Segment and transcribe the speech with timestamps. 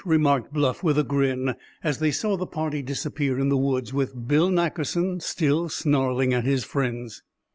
[0.03, 1.53] remarked Bluff, with a grin,
[1.83, 6.43] as they saw the party disappear in the woods, with Bill Nackerson still snarling at
[6.43, 7.21] his friends.